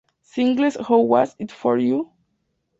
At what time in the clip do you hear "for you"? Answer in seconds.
1.51-2.09